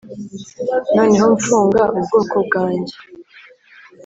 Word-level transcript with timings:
noneho 0.95 1.25
mfunga 1.37 1.81
ubwonko 1.97 2.37
bwanjye 2.47 2.95